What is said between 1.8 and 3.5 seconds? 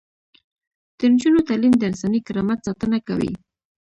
انساني کرامت ساتنه کوي.